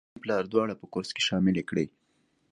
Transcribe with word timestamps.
د 0.03 0.03
مینې 0.07 0.19
پلار 0.23 0.43
دواړه 0.51 0.73
په 0.81 0.85
کورس 0.93 1.09
کې 1.15 1.25
شاملې 1.27 1.63
کړې 1.69 1.85